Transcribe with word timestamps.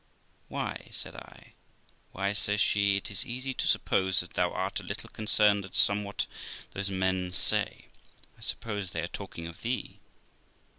'Why?' 0.47 0.87
said 0.89 1.15
I. 1.15 1.53
'Why', 2.11 2.33
says 2.33 2.59
she, 2.59 2.97
'it 2.97 3.11
is 3.11 3.23
easy 3.23 3.53
to 3.53 3.67
suppose 3.67 4.19
that 4.19 4.31
thou 4.33 4.51
art 4.51 4.79
a 4.79 4.83
little 4.83 5.11
concerned 5.11 5.63
at 5.63 5.75
somewhat 5.75 6.25
those 6.71 6.89
men 6.89 7.31
say; 7.33 7.85
I 8.35 8.41
suppose 8.41 8.93
they 8.93 9.03
are 9.03 9.07
talking 9.07 9.45
of 9.45 9.61
thee.' 9.61 9.99